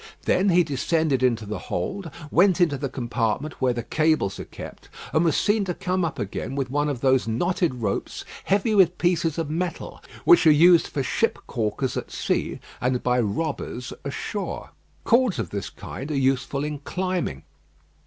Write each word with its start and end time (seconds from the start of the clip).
Then 0.25 0.49
he 0.49 0.63
descended 0.63 1.21
into 1.21 1.45
the 1.45 1.59
hold, 1.69 2.09
went 2.31 2.59
into 2.59 2.75
the 2.75 2.89
compartment 2.89 3.61
where 3.61 3.71
the 3.71 3.83
cables 3.83 4.39
are 4.39 4.45
kept, 4.45 4.89
and 5.13 5.23
was 5.23 5.37
seen 5.37 5.63
to 5.65 5.75
come 5.75 6.03
up 6.03 6.17
again 6.17 6.55
with 6.55 6.71
one 6.71 6.89
of 6.89 7.01
those 7.01 7.27
knotted 7.27 7.75
ropes 7.75 8.25
heavy 8.45 8.73
with 8.73 8.97
pieces 8.97 9.37
of 9.37 9.51
metal, 9.51 10.01
which 10.25 10.47
are 10.47 10.51
used 10.51 10.87
for 10.87 11.03
ship 11.03 11.37
caulkers 11.45 11.97
at 11.97 12.09
sea 12.09 12.59
and 12.81 13.03
by 13.03 13.19
robbers 13.19 13.93
ashore. 14.03 14.71
Cords 15.03 15.37
of 15.37 15.51
this 15.51 15.69
kind 15.69 16.09
are 16.09 16.15
useful 16.15 16.63
in 16.63 16.79
climbing. 16.79 17.43